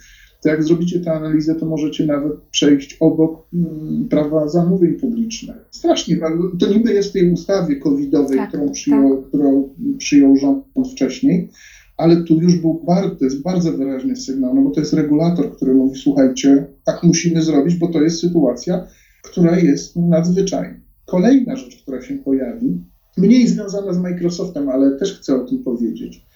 to 0.44 0.48
jak 0.50 0.64
zrobicie 0.64 1.00
tę 1.00 1.12
analizę, 1.12 1.54
to 1.54 1.66
możecie 1.66 2.06
nawet 2.06 2.32
przejść 2.50 2.96
obok 3.00 3.46
mm, 3.54 4.08
prawa 4.10 4.48
zamówień 4.48 4.94
publicznych. 4.94 5.56
Strasznie, 5.70 6.20
to 6.58 6.72
niby 6.72 6.92
jest 6.92 7.08
w 7.08 7.12
tej 7.12 7.32
ustawie 7.32 7.76
covidowej, 7.76 8.38
Tak, 8.38 8.48
którą, 8.48 8.70
przyjął, 8.70 9.22
którą 9.22 9.68
przyjął 9.98 10.36
rząd 10.36 10.64
wcześniej, 10.92 11.48
ale 11.96 12.16
tu 12.16 12.40
już 12.40 12.56
był 12.56 12.82
bardzo, 12.86 13.16
to 13.16 13.24
jest 13.24 13.42
bardzo 13.42 13.72
wyraźny 13.72 14.16
sygnał, 14.16 14.54
no 14.54 14.62
bo 14.62 14.70
to 14.70 14.80
jest 14.80 14.92
regulator, 14.92 15.56
który 15.56 15.74
mówi, 15.74 16.00
słuchajcie, 16.00 16.66
tak 16.84 17.02
musimy 17.02 17.42
zrobić, 17.42 17.74
bo 17.74 17.88
to 17.88 18.02
jest 18.02 18.20
sytuacja, 18.20 18.86
która 19.22 19.58
jest 19.58 19.96
nadzwyczajna. 19.96 20.80
Kolejna 21.06 21.56
rzecz, 21.56 21.82
która 21.82 22.02
się 22.02 22.14
pojawi, 22.14 22.78
mniej 23.16 23.48
związana 23.48 23.92
z 23.92 23.98
Microsoftem, 23.98 24.68
ale 24.68 24.98
też 24.98 25.18
chcę 25.18 25.42
o 25.42 25.44
tym 25.44 25.58
powiedzieć. 25.58 26.26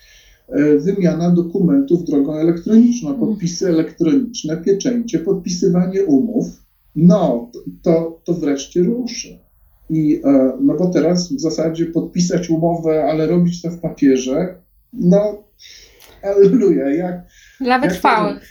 E, 0.48 0.78
Wymiana 0.78 1.30
dokumentów 1.30 2.04
drogą 2.04 2.34
elektroniczną, 2.34 3.14
podpisy 3.14 3.68
elektroniczne, 3.68 4.56
pieczęcie, 4.56 5.18
podpisywanie 5.18 6.04
umów. 6.04 6.46
No, 6.96 7.50
to, 7.82 8.20
to 8.24 8.34
wreszcie 8.34 8.82
ruszy. 8.82 9.38
I, 9.90 10.20
e, 10.24 10.52
no 10.60 10.74
bo 10.76 10.90
teraz 10.90 11.32
w 11.32 11.40
zasadzie 11.40 11.86
podpisać 11.86 12.50
umowę, 12.50 13.04
ale 13.04 13.26
robić 13.26 13.62
to 13.62 13.70
w 13.70 13.78
papierze, 13.80 14.54
no, 14.92 15.44
aleluja, 16.22 16.90
jak, 16.90 17.26
Dla 17.60 17.68
Jak 17.68 17.82
wytrwałych. 17.82 18.48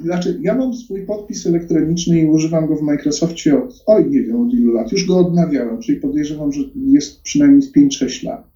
znaczy, 0.00 0.38
ja 0.40 0.54
mam 0.54 0.74
swój 0.74 1.06
podpis 1.06 1.46
elektroniczny 1.46 2.20
i 2.20 2.26
używam 2.26 2.66
go 2.66 2.76
w 2.76 2.82
Microsoftie 2.82 3.58
od, 3.64 3.82
oj, 3.86 4.10
nie 4.10 4.22
wiem 4.22 4.40
od 4.40 4.54
ilu 4.54 4.72
lat. 4.72 4.92
Już 4.92 5.06
go 5.06 5.18
odnawiałem, 5.18 5.80
czyli 5.80 6.00
podejrzewam, 6.00 6.52
że 6.52 6.60
jest 6.86 7.22
przynajmniej 7.22 7.62
z 7.62 7.72
5-6 7.72 8.24
lat. 8.24 8.46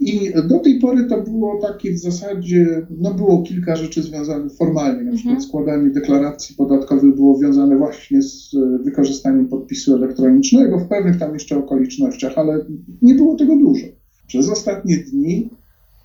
I 0.00 0.32
do 0.48 0.58
tej 0.58 0.78
pory 0.78 1.04
to 1.04 1.22
było 1.22 1.60
takie 1.62 1.92
w 1.92 1.98
zasadzie, 1.98 2.86
no 2.98 3.14
było 3.14 3.42
kilka 3.42 3.76
rzeczy 3.76 4.02
związanych 4.02 4.52
formalnie, 4.52 5.02
na 5.04 5.12
przykład 5.12 5.32
Mhm. 5.34 5.40
składanie 5.48 5.90
deklaracji 5.90 6.54
podatkowych 6.56 7.14
było 7.14 7.38
wiązane 7.38 7.76
właśnie 7.76 8.22
z 8.22 8.54
e, 8.54 8.78
wykorzystaniem 8.84 9.48
podpisu 9.48 9.94
elektronicznego 9.94 10.78
w 10.78 10.88
pewnych 10.88 11.18
tam 11.18 11.32
jeszcze 11.34 11.56
okolicznościach, 11.58 12.32
ale 12.38 12.64
nie 13.02 13.14
było 13.14 13.34
tego 13.34 13.56
dużo. 13.56 13.86
Przez 14.26 14.48
ostatnie 14.50 14.96
dni 14.96 15.50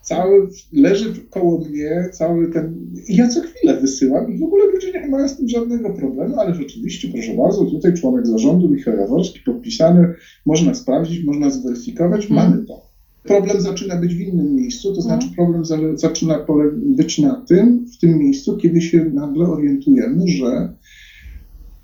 cały 0.02 0.48
leży 0.72 1.14
koło 1.30 1.58
mnie 1.58 2.08
cały 2.12 2.48
ten. 2.52 2.74
I 3.08 3.16
ja 3.16 3.28
co 3.28 3.40
chwilę 3.40 3.80
wysyłam 3.80 4.32
i 4.32 4.38
w 4.38 4.42
ogóle 4.42 4.64
ludzie 4.66 4.92
nie 4.92 5.08
mają 5.08 5.28
z 5.28 5.36
tym 5.36 5.48
żadnego 5.48 5.90
problemu, 5.90 6.40
ale 6.40 6.54
rzeczywiście, 6.54 7.08
proszę 7.08 7.34
bardzo, 7.34 7.64
tutaj 7.64 7.94
członek 7.94 8.26
zarządu 8.26 8.68
Michał 8.68 8.96
Jaworski 8.96 9.40
podpisany, 9.46 10.14
można 10.46 10.74
sprawdzić, 10.74 11.24
można 11.24 11.50
zweryfikować, 11.50 12.24
Mhm. 12.30 12.50
mamy 12.50 12.64
to. 12.66 12.91
Problem 13.22 13.60
zaczyna 13.60 13.96
być 13.96 14.14
w 14.14 14.20
innym 14.20 14.54
miejscu, 14.54 14.94
to 14.94 15.00
Mhm. 15.00 15.04
znaczy 15.20 15.34
problem 15.36 15.64
za, 15.64 15.76
zaczyna 15.94 16.38
pole, 16.38 16.70
być 16.74 17.18
na 17.18 17.34
tym, 17.34 17.86
w 17.86 17.98
tym 17.98 18.18
miejscu, 18.18 18.56
kiedy 18.56 18.82
się 18.82 19.04
nagle 19.04 19.46
orientujemy, 19.46 20.28
że 20.28 20.72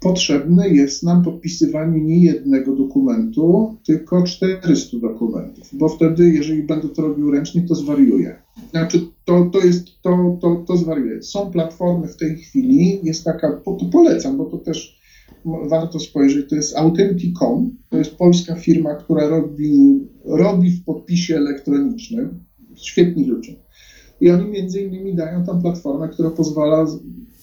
potrzebne 0.01 0.69
jest 0.69 1.03
nam 1.03 1.23
podpisywanie 1.25 2.01
nie 2.05 2.25
jednego 2.25 2.77
dokumentu, 2.77 3.77
tylko 3.87 4.23
400 4.23 4.99
dokumentów, 4.99 5.69
bo 5.73 5.89
wtedy, 5.89 6.31
jeżeli 6.31 6.63
będę 6.63 6.89
to 6.89 7.03
robił 7.03 7.31
ręcznie, 7.31 7.63
to 7.63 7.75
zwariuję. 7.75 8.37
Znaczy, 8.71 9.01
to, 9.25 9.51
to 9.53 9.59
jest, 9.59 9.87
to, 10.03 10.39
to, 10.41 10.65
to 10.69 10.77
zwariuje. 10.77 11.23
Są 11.23 11.51
platformy 11.51 12.09
w 12.09 12.17
tej 12.17 12.37
chwili, 12.37 13.01
jest 13.03 13.25
taka, 13.25 13.53
to 13.53 13.79
polecam, 13.93 14.37
bo 14.37 14.45
to 14.45 14.59
też 14.59 14.98
warto 15.45 16.01
spojrzeć, 16.01 16.51
to 16.51 16.57
jest 16.57 16.77
Authenticom, 16.77 17.77
to 17.91 17.99
jest 17.99 18.17
polska 18.17 18.55
firma, 18.55 18.95
która 18.95 19.29
robi, 19.29 20.01
robi 20.25 20.71
w 20.71 20.85
podpisie 20.85 21.37
elektronicznym, 21.37 22.45
świetni 22.77 23.25
ludzie. 23.25 23.57
I 24.21 24.31
oni 24.31 24.51
między 24.51 24.83
innymi 24.83 25.15
dają 25.15 25.45
tam 25.45 25.63
platformę, 25.63 26.09
która 26.09 26.31
pozwala 26.31 26.87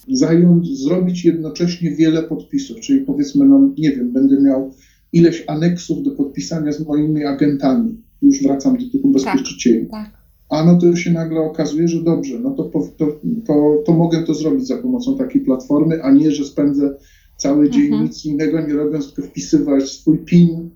zająć, 0.08 0.78
zrobić 0.78 1.24
jednocześnie 1.24 1.90
wiele 1.90 2.22
podpisów, 2.22 2.80
czyli 2.80 3.00
powiedzmy, 3.00 3.44
no 3.44 3.74
nie 3.78 3.90
wiem, 3.90 4.12
będę 4.12 4.40
miał 4.40 4.74
ileś 5.12 5.44
aneksów 5.46 6.02
do 6.02 6.10
podpisania 6.10 6.72
z 6.72 6.86
moimi 6.86 7.24
agentami. 7.24 8.02
Już 8.22 8.42
wracam 8.42 8.76
do 8.76 8.90
tych 8.92 9.04
ubezpieczycieli. 9.04 9.86
Tak. 9.86 10.10
A 10.48 10.64
no 10.64 10.78
to 10.78 10.96
się 10.96 11.12
nagle 11.12 11.40
okazuje, 11.40 11.88
że 11.88 12.02
dobrze, 12.02 12.38
no 12.38 12.50
to, 12.50 12.64
po- 12.64 12.88
to, 12.98 13.20
to, 13.46 13.82
to 13.86 13.92
mogę 13.92 14.22
to 14.22 14.34
zrobić 14.34 14.66
za 14.66 14.76
pomocą 14.76 15.16
takiej 15.16 15.40
platformy, 15.40 16.02
a 16.02 16.12
nie, 16.12 16.30
że 16.30 16.44
spędzę 16.44 16.94
cały 17.36 17.70
dzień 17.70 17.84
Mhm. 17.86 18.04
nic 18.04 18.24
innego 18.24 18.60
nie 18.60 18.74
robiąc, 18.74 19.14
tylko 19.14 19.30
wpisywać 19.30 19.90
swój 19.90 20.18
PIN, 20.18 20.70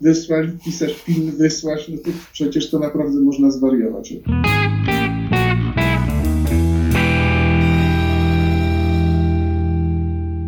wysłać, 0.00 0.46
wpisać 0.60 0.94
PIN, 0.94 1.30
wysłać, 1.30 1.88
no 1.88 1.96
to 2.04 2.10
przecież 2.32 2.70
to 2.70 2.78
naprawdę 2.78 3.20
można 3.20 3.50
zwariować. 3.50 4.14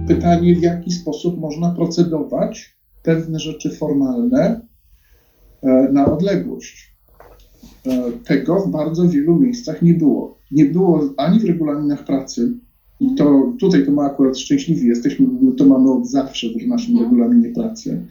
Pytanie, 0.08 0.56
w 0.56 0.62
jaki 0.62 0.92
sposób 0.92 1.38
można 1.40 1.70
procedować 1.70 2.76
pewne 3.02 3.38
rzeczy 3.38 3.70
formalne 3.70 4.60
e, 5.62 5.88
na 5.92 6.12
odległość. 6.12 6.96
E, 7.86 8.12
Tego 8.24 8.60
w 8.60 8.70
bardzo 8.70 9.08
wielu 9.08 9.36
miejscach 9.36 9.82
nie 9.82 9.94
było. 9.94 10.38
Nie 10.50 10.64
było 10.64 11.14
ani 11.16 11.40
w 11.40 11.44
regulaminach 11.44 12.04
pracy, 12.04 12.52
i 13.04 13.14
to 13.14 13.52
tutaj 13.60 13.84
to 13.86 13.92
my 13.92 14.02
akurat 14.02 14.38
szczęśliwi 14.38 14.86
jesteśmy, 14.88 15.26
to 15.56 15.66
mamy 15.66 15.90
od 15.92 16.06
zawsze 16.10 16.46
w 16.48 16.66
naszym 16.68 16.92
Mhm. 16.96 17.10
regulaminie 17.10 17.48
pracy. 17.54 18.02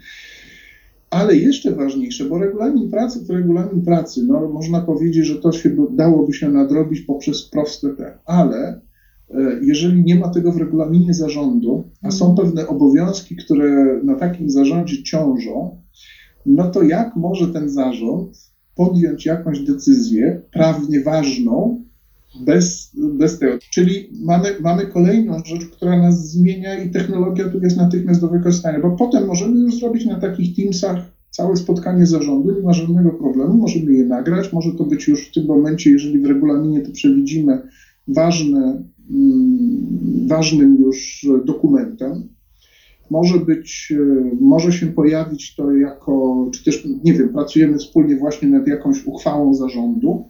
Ale 1.09 1.35
jeszcze 1.37 1.71
ważniejsze, 1.75 2.25
bo 2.25 2.37
regulamin 2.39 2.89
pracy 2.91 3.27
to 3.27 3.33
regulamin 3.33 3.81
pracy. 3.81 4.23
No, 4.27 4.49
można 4.49 4.81
powiedzieć, 4.81 5.25
że 5.25 5.35
to 5.35 5.51
się 5.51 5.69
by- 5.69 5.87
dałoby 5.95 6.33
się 6.33 6.49
nadrobić 6.49 7.01
poprzez 7.01 7.49
proste 7.49 7.89
te, 7.89 8.17
ale 8.25 8.81
e, 9.29 9.59
jeżeli 9.61 10.03
nie 10.03 10.15
ma 10.15 10.29
tego 10.29 10.51
w 10.51 10.57
regulaminie 10.57 11.13
zarządu, 11.13 11.83
a 12.01 12.11
są 12.11 12.35
pewne 12.35 12.67
obowiązki, 12.67 13.35
które 13.35 13.99
na 14.03 14.15
takim 14.15 14.49
zarządzie 14.49 15.03
ciążą, 15.03 15.77
no 16.45 16.71
to 16.71 16.83
jak 16.83 17.15
może 17.15 17.47
ten 17.47 17.69
zarząd 17.69 18.37
podjąć 18.75 19.25
jakąś 19.25 19.59
decyzję 19.59 20.41
prawnie 20.51 21.01
ważną 21.01 21.83
bez, 22.39 22.91
bez 22.95 23.39
tego? 23.39 23.57
Czyli 23.71 24.09
mamy, 24.21 24.47
mamy 24.61 24.87
kolejną 24.87 25.37
rzecz, 25.45 25.65
która 25.65 26.01
nas 26.01 26.31
zmienia 26.31 26.83
i 26.83 26.91
technologia 26.91 27.49
tu 27.49 27.59
jest 27.59 27.77
natychmiast 27.77 28.21
do 28.21 28.27
wykorzystania, 28.27 28.79
bo 28.79 28.91
potem 28.91 29.27
możemy 29.27 29.59
już 29.59 29.79
zrobić 29.79 30.05
na 30.05 30.19
takich 30.19 30.55
Teamsach 30.55 31.13
całe 31.29 31.55
spotkanie 31.55 32.05
zarządu, 32.05 32.55
nie 32.55 32.61
ma 32.61 32.73
żadnego 32.73 33.09
problemu, 33.09 33.53
możemy 33.53 33.93
je 33.93 34.05
nagrać, 34.05 34.53
może 34.53 34.71
to 34.71 34.83
być 34.83 35.07
już 35.07 35.27
w 35.27 35.33
tym 35.33 35.45
momencie, 35.45 35.91
jeżeli 35.91 36.19
w 36.19 36.25
regulaminie 36.25 36.81
to 36.81 36.91
przewidzimy, 36.91 37.61
ważne, 38.07 38.83
mm, 39.09 40.27
ważnym 40.27 40.77
już 40.81 41.27
dokumentem. 41.45 42.29
Może 43.09 43.39
być, 43.39 43.93
e, 43.99 44.35
może 44.41 44.71
się 44.71 44.87
pojawić 44.87 45.55
to 45.55 45.71
jako, 45.71 46.47
czy 46.53 46.63
też, 46.63 46.87
nie 47.03 47.13
wiem, 47.13 47.29
pracujemy 47.29 47.77
wspólnie 47.77 48.15
właśnie 48.15 48.47
nad 48.47 48.67
jakąś 48.67 49.05
uchwałą 49.05 49.53
zarządu, 49.53 50.29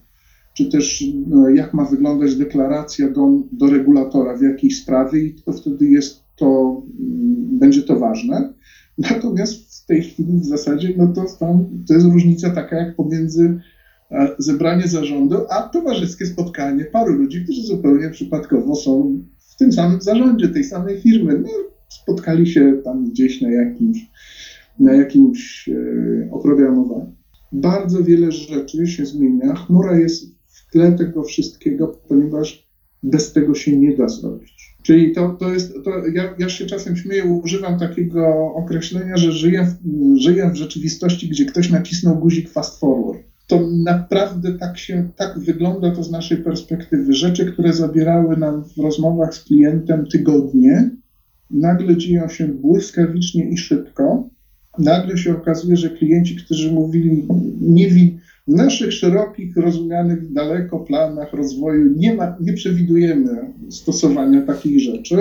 czy 0.53 0.65
też 0.65 1.03
e, 1.03 1.55
jak 1.55 1.73
ma 1.73 1.85
wyglądać 1.85 2.35
deklaracja 2.35 3.09
do, 3.09 3.29
do 3.51 3.67
regulatora 3.67 4.37
w 4.37 4.41
jakiejś 4.41 4.81
sprawie 4.81 5.19
i 5.19 5.33
to 5.33 5.53
wtedy 5.53 5.85
jest 5.85 6.23
to, 6.35 6.81
mm, 6.99 7.59
będzie 7.59 7.81
to 7.81 7.99
ważne. 7.99 8.53
Natomiast 8.97 9.83
w 9.83 9.85
tej 9.85 10.01
chwili 10.01 10.39
w 10.39 10.45
zasadzie, 10.45 10.93
no 10.97 11.07
to 11.07 11.25
tam, 11.39 11.65
to 11.87 11.93
jest 11.93 12.05
różnica 12.05 12.49
taka 12.49 12.75
jak 12.75 12.95
pomiędzy 12.95 13.59
e, 14.11 14.35
zebranie 14.37 14.87
zarządu, 14.87 15.35
a 15.49 15.61
towarzyskie 15.61 16.25
spotkanie 16.25 16.85
paru 16.85 17.13
ludzi, 17.13 17.43
którzy 17.43 17.61
zupełnie 17.61 18.09
przypadkowo 18.09 18.75
są 18.75 19.23
w 19.37 19.55
tym 19.55 19.73
samym 19.73 20.01
zarządzie 20.01 20.47
tej 20.49 20.63
samej 20.63 21.01
firmy. 21.01 21.39
No, 21.39 21.49
spotkali 21.89 22.47
się 22.47 22.81
tam 22.83 23.09
gdzieś 23.09 23.41
na 23.41 23.51
jakimś, 23.51 23.97
na 24.79 24.93
jakimś 24.93 25.69
e, 25.69 26.31
oprogramowaniu. 26.31 27.13
Bardzo 27.51 28.03
wiele 28.03 28.31
rzeczy 28.31 28.87
się 28.87 29.05
zmienia. 29.05 29.55
Chmura 29.55 29.99
jest 29.99 30.32
w 30.53 30.71
tle 30.71 30.91
tego 30.91 31.23
wszystkiego, 31.23 31.87
ponieważ 31.87 32.67
bez 33.03 33.33
tego 33.33 33.55
się 33.55 33.77
nie 33.77 33.97
da 33.97 34.07
zrobić. 34.07 34.77
Czyli 34.83 35.11
to, 35.15 35.29
to 35.29 35.53
jest, 35.53 35.73
to 35.83 36.07
ja, 36.13 36.35
ja 36.39 36.49
się 36.49 36.65
czasem 36.65 36.95
śmieję, 36.95 37.25
używam 37.25 37.79
takiego 37.79 38.53
określenia, 38.55 39.17
że 39.17 39.31
żyję 39.31 39.65
w, 39.65 40.17
żyję 40.17 40.49
w 40.53 40.55
rzeczywistości, 40.55 41.29
gdzie 41.29 41.45
ktoś 41.45 41.69
nacisnął 41.69 42.15
guzik 42.15 42.49
fast 42.49 42.79
forward. 42.79 43.23
To 43.47 43.67
naprawdę 43.83 44.53
tak 44.53 44.77
się, 44.77 45.09
tak 45.15 45.39
wygląda 45.39 45.91
to 45.91 46.03
z 46.03 46.11
naszej 46.11 46.37
perspektywy. 46.37 47.13
Rzeczy, 47.13 47.45
które 47.45 47.73
zabierały 47.73 48.37
nam 48.37 48.63
w 48.63 48.77
rozmowach 48.77 49.35
z 49.35 49.43
klientem 49.43 50.05
tygodnie, 50.07 50.89
nagle 51.51 51.97
dzieją 51.97 52.29
się 52.29 52.47
błyskawicznie 52.47 53.49
i 53.49 53.57
szybko. 53.57 54.29
Nagle 54.79 55.17
się 55.17 55.37
okazuje, 55.37 55.77
że 55.77 55.89
klienci, 55.89 56.35
którzy 56.35 56.71
mówili, 56.71 57.27
nie, 57.61 57.89
wi- 57.89 58.19
w 58.47 58.53
naszych 58.53 58.93
szerokich, 58.93 59.57
rozumianych 59.57 60.33
daleko 60.33 60.79
planach 60.79 61.33
rozwoju 61.33 61.93
nie, 61.95 62.15
ma, 62.15 62.37
nie 62.39 62.53
przewidujemy 62.53 63.53
stosowania 63.69 64.41
takich 64.41 64.79
rzeczy. 64.79 65.17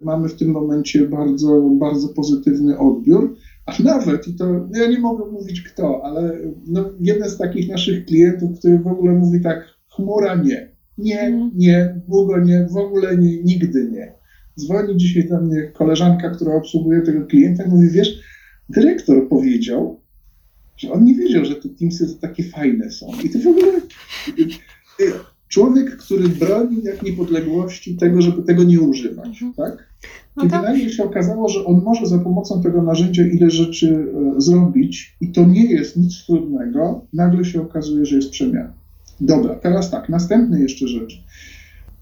Mamy 0.00 0.28
w 0.28 0.36
tym 0.36 0.50
momencie 0.50 1.08
bardzo, 1.08 1.60
bardzo 1.60 2.08
pozytywny 2.08 2.78
odbiór. 2.78 3.36
A 3.66 3.82
nawet, 3.82 4.28
i 4.28 4.34
to 4.34 4.68
ja 4.74 4.86
nie 4.86 4.98
mogę 4.98 5.32
mówić 5.32 5.62
kto, 5.62 6.04
ale 6.04 6.38
no, 6.66 6.90
jeden 7.00 7.30
z 7.30 7.38
takich 7.38 7.68
naszych 7.68 8.04
klientów, 8.06 8.58
który 8.58 8.78
w 8.78 8.86
ogóle 8.86 9.12
mówi 9.12 9.40
tak, 9.40 9.64
chmura 9.96 10.34
nie. 10.34 10.72
Nie, 10.98 11.50
nie, 11.54 12.00
długo 12.08 12.40
nie, 12.40 12.66
w 12.72 12.76
ogóle 12.76 13.16
nie, 13.16 13.42
nigdy 13.42 13.90
nie. 13.92 14.12
Dzwoni 14.58 14.96
dzisiaj 14.96 15.28
do 15.28 15.40
mnie 15.40 15.62
koleżanka, 15.62 16.30
która 16.30 16.54
obsługuje 16.54 17.02
tego 17.02 17.26
klienta 17.26 17.64
i 17.64 17.68
mówi, 17.68 17.90
wiesz, 17.90 18.20
dyrektor 18.68 19.28
powiedział, 19.28 20.00
że 20.78 20.92
on 20.92 21.04
nie 21.04 21.14
wiedział, 21.14 21.44
że 21.44 21.54
te 21.54 21.68
Teamsy 21.68 22.18
takie 22.20 22.42
fajne 22.42 22.90
są. 22.90 23.06
I 23.24 23.30
to 23.30 23.38
w 23.38 23.46
ogóle 23.46 23.80
człowiek, 25.48 25.96
który 25.96 26.28
broni 26.28 26.82
jak 26.82 27.02
niepodległości 27.02 27.96
tego, 27.96 28.22
żeby 28.22 28.42
tego 28.42 28.64
nie 28.64 28.80
używać, 28.80 29.42
mhm. 29.42 29.52
tak? 29.52 29.88
No 30.36 30.44
I 30.44 30.48
nagle 30.48 30.90
się 30.90 31.04
okazało, 31.04 31.48
że 31.48 31.64
on 31.64 31.82
może 31.82 32.06
za 32.06 32.18
pomocą 32.18 32.62
tego 32.62 32.82
narzędzia 32.82 33.26
ile 33.26 33.50
rzeczy 33.50 34.12
e, 34.36 34.40
zrobić 34.40 35.16
i 35.20 35.32
to 35.32 35.44
nie 35.44 35.72
jest 35.72 35.96
nic 35.96 36.26
trudnego, 36.26 37.06
nagle 37.12 37.44
się 37.44 37.62
okazuje, 37.62 38.06
że 38.06 38.16
jest 38.16 38.30
przemiana. 38.30 38.72
Dobra, 39.20 39.54
teraz 39.54 39.90
tak, 39.90 40.08
następny 40.08 40.60
jeszcze 40.60 40.88
rzecz. 40.88 41.24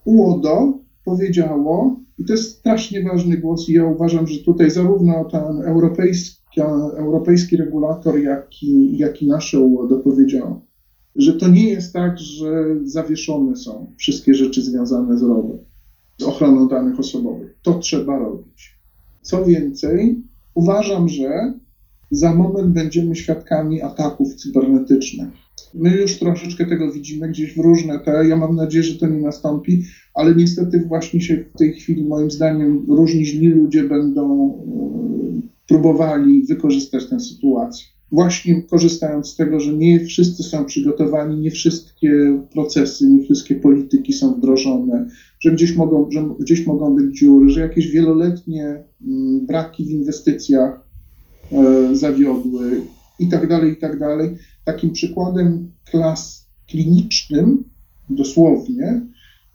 UODO 0.04 0.78
powiedziało, 1.04 2.00
i 2.18 2.24
to 2.24 2.32
jest 2.32 2.58
strasznie 2.58 3.02
ważny 3.02 3.36
głos 3.36 3.68
i 3.68 3.72
ja 3.72 3.84
uważam, 3.84 4.26
że 4.26 4.38
tutaj 4.38 4.70
zarówno 4.70 5.24
ten 5.24 5.62
europejski 5.62 6.45
europejski 6.64 7.56
regulator, 7.56 8.18
jak 8.18 8.62
i, 8.62 8.98
jak 8.98 9.22
i 9.22 9.26
nasze 9.26 9.60
UODO 9.60 9.96
powiedział, 9.96 10.60
że 11.16 11.32
to 11.32 11.48
nie 11.48 11.70
jest 11.70 11.92
tak, 11.92 12.18
że 12.18 12.76
zawieszone 12.84 13.56
są 13.56 13.92
wszystkie 13.96 14.34
rzeczy 14.34 14.62
związane 14.62 15.18
z 15.18 15.22
RODO, 15.22 15.58
z 16.18 16.22
ochroną 16.22 16.68
danych 16.68 17.00
osobowych. 17.00 17.56
To 17.62 17.78
trzeba 17.78 18.18
robić. 18.18 18.78
Co 19.22 19.44
więcej, 19.44 20.22
uważam, 20.54 21.08
że 21.08 21.52
za 22.10 22.34
moment 22.34 22.72
będziemy 22.72 23.16
świadkami 23.16 23.82
ataków 23.82 24.34
cybernetycznych. 24.34 25.28
My 25.74 25.90
już 25.90 26.18
troszeczkę 26.18 26.66
tego 26.66 26.92
widzimy 26.92 27.28
gdzieś 27.28 27.54
w 27.54 27.58
różne 27.58 27.98
te. 27.98 28.28
Ja 28.28 28.36
mam 28.36 28.56
nadzieję, 28.56 28.84
że 28.84 28.98
to 28.98 29.06
nie 29.06 29.20
nastąpi, 29.20 29.84
ale 30.14 30.34
niestety 30.34 30.84
właśnie 30.88 31.20
się 31.20 31.44
w 31.54 31.58
tej 31.58 31.72
chwili, 31.72 32.04
moim 32.04 32.30
zdaniem, 32.30 32.84
różni 32.88 33.26
źli 33.26 33.48
ludzie 33.48 33.84
będą 33.84 34.52
próbowali 35.66 36.44
wykorzystać 36.44 37.08
tę 37.08 37.20
sytuację. 37.20 37.86
Właśnie 38.12 38.62
korzystając 38.62 39.28
z 39.28 39.36
tego, 39.36 39.60
że 39.60 39.72
nie 39.72 40.04
wszyscy 40.04 40.42
są 40.42 40.64
przygotowani, 40.64 41.40
nie 41.40 41.50
wszystkie 41.50 42.42
procesy, 42.52 43.06
nie 43.10 43.24
wszystkie 43.24 43.54
polityki 43.54 44.12
są 44.12 44.34
wdrożone, 44.34 45.08
że 45.40 45.52
gdzieś 45.52 45.76
mogą, 45.76 46.10
że 46.10 46.28
gdzieś 46.40 46.66
mogą 46.66 46.94
być 46.94 47.18
dziury, 47.18 47.48
że 47.48 47.60
jakieś 47.60 47.90
wieloletnie 47.90 48.84
mm, 49.06 49.46
braki 49.46 49.84
w 49.84 49.90
inwestycjach 49.90 50.80
e, 51.52 51.96
zawiodły 51.96 52.80
i 53.18 53.28
tak 53.28 53.48
dalej, 53.48 53.72
i 53.72 53.76
tak 53.76 53.98
dalej. 53.98 54.36
Takim 54.64 54.90
przykładem 54.90 55.72
klas 55.90 56.48
klinicznym, 56.68 57.64
dosłownie, 58.10 59.06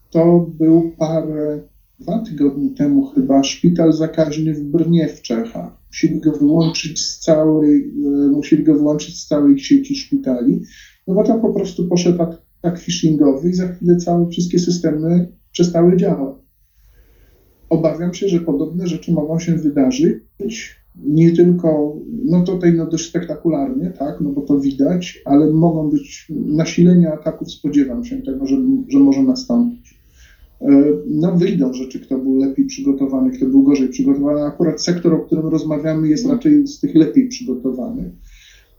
to 0.10 0.52
był 0.60 0.92
parę, 0.98 1.62
dwa 2.00 2.20
tygodnie 2.20 2.70
temu 2.70 3.06
chyba, 3.06 3.44
szpital 3.44 3.94
zakaźny 3.94 4.54
w 4.54 4.64
Brnie 4.64 5.08
w 5.08 5.22
Czechach 5.22 5.81
musieli 5.92 6.20
go 6.20 6.32
wyłączyć 6.32 7.02
z 7.02 7.20
całej, 7.20 7.94
e, 8.06 8.28
musieli 8.28 8.64
go 8.64 8.76
wyłączyć 8.76 9.20
z 9.20 9.28
całej 9.28 9.60
sieci 9.60 9.96
szpitali, 9.96 10.62
no 11.08 11.16
bo 11.16 11.24
tam 11.24 11.42
po 11.42 11.54
prostu 11.54 11.88
poszedł 11.88 12.18
tak 12.62 12.80
phishingowy 12.80 13.50
i 13.50 13.54
za 13.54 13.68
chwilę 13.68 13.96
całe 13.96 14.30
wszystkie 14.30 14.60
systemy 14.60 15.28
przestały 15.52 15.98
działać. 15.98 16.36
Obawiam 17.70 18.14
się, 18.14 18.28
że 18.28 18.40
podobne 18.40 18.88
rzeczy 18.88 19.12
mogą 19.12 19.40
się 19.40 19.56
wydarzyć, 19.56 20.76
nie 20.96 21.32
tylko, 21.32 22.00
no 22.26 22.44
tutaj 22.44 22.74
no 22.74 22.86
dość 22.86 23.10
spektakularnie, 23.10 23.90
tak, 23.90 24.22
no 24.22 24.30
bo 24.30 24.42
to 24.42 24.60
widać, 24.60 25.22
ale 25.26 25.50
mogą 25.52 25.90
być 25.90 26.28
nasilenia 26.30 27.14
ataków, 27.14 27.52
spodziewam 27.52 28.06
się 28.06 28.22
tego, 28.22 28.46
że, 28.46 28.56
że 28.88 29.00
może 29.00 29.24
nastąpić. 29.24 29.81
E, 30.62 30.84
no 31.08 31.32
wyjdą 31.38 31.74
rzeczy, 31.74 32.00
kto 32.00 32.18
był 32.18 32.38
lepiej 32.38 32.66
przygotowany, 32.66 33.32
kto 33.32 33.46
był 33.46 33.64
gorzej 33.64 33.90
przygotowany. 33.90 34.44
Akurat 34.44 34.82
sektor, 34.82 35.14
o 35.14 35.20
którym 35.20 35.48
rozmawiamy, 35.48 36.08
jest 36.08 36.24
mhm. 36.24 36.38
raczej 36.38 36.68
z 36.68 36.80
tych 36.80 36.96
lepiej 36.96 37.28
przygotowanych. 37.28 38.12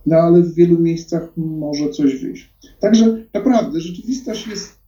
No 0.06 0.16
ale 0.16 0.42
w 0.42 0.54
wielu 0.54 0.78
miejscach 0.78 1.32
może 1.36 1.90
coś 1.90 2.22
wyjść. 2.22 2.54
Także 2.80 3.24
naprawdę 3.34 3.80
rzeczywistość 3.80 4.46
jest 4.46 4.78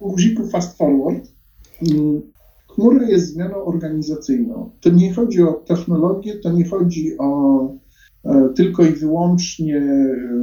u 0.00 0.10
guziku 0.10 0.46
fast 0.46 0.78
forward. 0.78 1.32
Mm, 1.82 2.22
chmura 2.68 3.08
jest 3.08 3.32
zmianą 3.32 3.64
organizacyjną. 3.64 4.70
To 4.80 4.90
nie 4.90 5.14
chodzi 5.14 5.42
o 5.42 5.52
technologię, 5.52 6.34
to 6.34 6.52
nie 6.52 6.64
chodzi 6.64 7.18
o 7.18 7.83
tylko 8.56 8.86
i 8.86 8.90
wyłącznie 8.90 9.78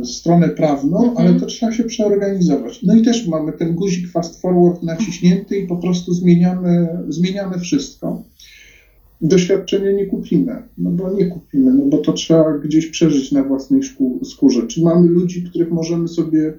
e, 0.02 0.06
stronę 0.06 0.50
prawną, 0.50 1.10
mhm. 1.10 1.18
ale 1.18 1.40
to 1.40 1.46
trzeba 1.46 1.72
się 1.72 1.84
przeorganizować. 1.84 2.84
No 2.84 2.96
i 2.96 3.02
też 3.02 3.28
mamy 3.28 3.52
ten 3.54 3.76
guzik 3.76 4.12
fast 4.12 4.42
forward 4.42 4.84
naciśnięty 4.84 5.58
i 5.58 5.68
po 5.68 5.78
prostu 5.78 6.14
zmieniamy, 6.14 6.88
zmieniamy 7.10 7.60
wszystko. 7.60 8.24
Doświadczenia 9.22 9.92
nie 9.92 10.06
kupimy, 10.06 10.64
no 10.78 10.92
bo 10.92 11.14
nie 11.14 11.26
kupimy, 11.26 11.74
no 11.74 11.86
bo 11.86 11.98
to 11.98 12.14
trzeba 12.14 12.58
gdzieś 12.58 12.88
przeżyć 12.88 13.32
na 13.32 13.44
własnej 13.44 13.82
skórze. 14.24 14.68
Czy 14.68 14.84
mamy 14.84 15.08
ludzi, 15.08 15.44
których 15.44 15.72
możemy 15.72 16.08
sobie 16.08 16.54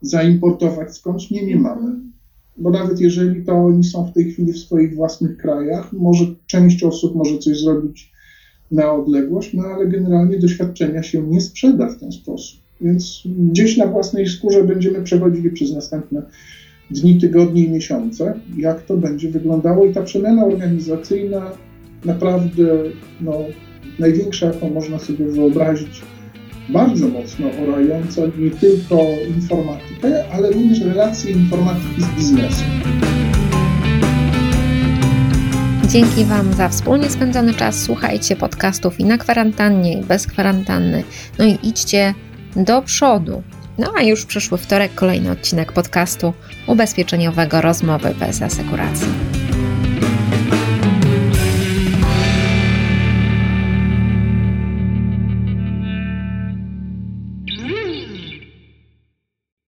zaimportować 0.00 0.94
skądś? 0.94 1.30
Nie, 1.30 1.46
nie 1.46 1.56
mamy. 1.56 1.92
Bo 2.56 2.70
nawet 2.70 3.00
jeżeli 3.00 3.44
to 3.44 3.52
oni 3.52 3.84
są 3.84 4.06
w 4.06 4.12
tej 4.12 4.32
chwili 4.32 4.52
w 4.52 4.58
swoich 4.58 4.94
własnych 4.94 5.36
krajach, 5.36 5.92
może 5.92 6.24
część 6.46 6.82
osób 6.82 7.14
może 7.14 7.38
coś 7.38 7.60
zrobić 7.60 8.11
na 8.72 8.92
odległość, 8.92 9.54
no 9.54 9.62
ale 9.62 9.86
generalnie 9.86 10.38
doświadczenia 10.38 11.02
się 11.02 11.22
nie 11.22 11.40
sprzeda 11.40 11.88
w 11.88 11.98
ten 11.98 12.12
sposób. 12.12 12.60
Więc 12.80 13.22
gdzieś 13.26 13.76
na 13.76 13.86
własnej 13.86 14.26
skórze 14.26 14.64
będziemy 14.64 15.02
przechodzili 15.02 15.50
przez 15.50 15.74
następne 15.74 16.22
dni, 16.90 17.18
tygodnie 17.18 17.64
i 17.64 17.70
miesiące, 17.70 18.34
jak 18.56 18.82
to 18.82 18.96
będzie 18.96 19.30
wyglądało. 19.30 19.86
I 19.86 19.92
ta 19.92 20.02
przemiana 20.02 20.44
organizacyjna 20.44 21.50
naprawdę 22.04 22.82
no, 23.20 23.38
największa, 23.98 24.46
jaką 24.46 24.70
można 24.70 24.98
sobie 24.98 25.24
wyobrazić, 25.24 26.02
bardzo 26.68 27.08
mocno 27.08 27.46
orająca 27.62 28.22
nie 28.38 28.50
tylko 28.50 28.96
informatykę, 29.36 30.24
ale 30.32 30.50
również 30.50 30.80
relacje 30.80 31.32
informatyki 31.32 32.02
z 32.02 32.16
biznesem. 32.16 32.68
Dzięki 35.92 36.24
Wam 36.24 36.54
za 36.54 36.68
wspólnie 36.68 37.10
spędzony 37.10 37.54
czas. 37.54 37.82
Słuchajcie 37.82 38.36
podcastów 38.36 39.00
i 39.00 39.04
na 39.04 39.18
kwarantannie, 39.18 39.98
i 39.98 40.02
bez 40.02 40.26
kwarantanny. 40.26 41.04
No 41.38 41.44
i 41.44 41.58
idźcie 41.62 42.14
do 42.56 42.82
przodu. 42.82 43.42
No 43.78 43.92
a 43.98 44.02
już 44.02 44.26
przyszły 44.26 44.58
wtorek 44.58 44.94
kolejny 44.94 45.30
odcinek 45.30 45.72
podcastu 45.72 46.32
ubezpieczeniowego 46.66 47.60
Rozmowy 47.60 48.14
bez 48.14 48.42
asekuracji. 48.42 49.08